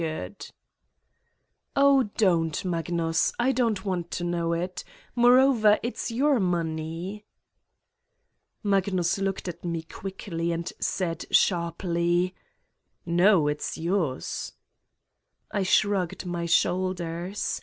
165 0.01 0.53
Satan's 1.75 1.75
Diary 1.75 1.87
"Oh, 1.87 2.03
don't, 2.17 2.65
Magnus. 2.65 3.33
I 3.39 3.51
don't 3.51 3.85
want 3.85 4.09
to 4.09 4.23
know 4.23 4.67
Moreover, 5.13 5.77
it's 5.83 6.09
your 6.09 6.39
money." 6.39 7.23
Magnus 8.63 9.19
looked 9.19 9.47
at 9.47 9.63
me 9.63 9.83
quickly 9.83 10.51
and 10.51 10.73
said 10.79 11.25
sharp! 11.29 11.83
"No, 13.05 13.47
it's 13.47 13.77
yours." 13.77 14.53
I 15.51 15.61
shrugged 15.61 16.25
my 16.25 16.47
shoulders. 16.47 17.59